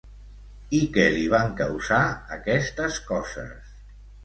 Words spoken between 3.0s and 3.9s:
coses?